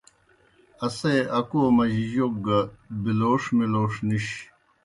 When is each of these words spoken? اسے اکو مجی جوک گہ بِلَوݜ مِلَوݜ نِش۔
اسے 0.85 1.13
اکو 1.39 1.61
مجی 1.75 2.05
جوک 2.13 2.33
گہ 2.45 2.59
بِلَوݜ 3.01 3.43
مِلَوݜ 3.57 3.93
نِش۔ 4.07 4.25